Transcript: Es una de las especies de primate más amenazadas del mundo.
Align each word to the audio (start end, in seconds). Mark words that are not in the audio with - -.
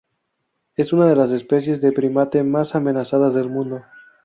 Es 0.75 0.93
una 0.93 1.05
de 1.05 1.15
las 1.15 1.29
especies 1.29 1.79
de 1.79 1.91
primate 1.91 2.43
más 2.43 2.73
amenazadas 2.73 3.35
del 3.35 3.49
mundo. 3.49 3.83